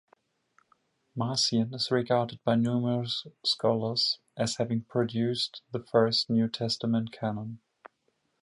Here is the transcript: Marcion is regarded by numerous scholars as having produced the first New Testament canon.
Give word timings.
Marcion 1.15 1.75
is 1.75 1.91
regarded 1.91 2.43
by 2.43 2.55
numerous 2.55 3.27
scholars 3.45 4.17
as 4.35 4.57
having 4.57 4.81
produced 4.85 5.61
the 5.71 5.79
first 5.83 6.27
New 6.27 6.47
Testament 6.49 7.11
canon. 7.11 7.59